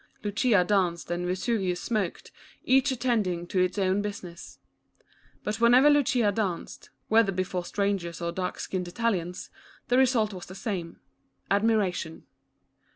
[0.23, 2.31] Lucia danced and Vesuvius smoked,
[2.63, 4.57] each attending to its own business.
[5.43, 9.51] But whenever Lucia danced, whether before strangers or dark skinned Italians,
[9.89, 10.99] the result was the same—
[11.51, 12.25] admiration.